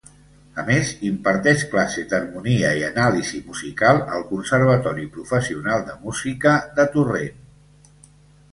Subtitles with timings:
[0.61, 8.05] A més, imparteix classes d'harmonia i anàlisi musical al Conservatori Professional de Música de Torrent.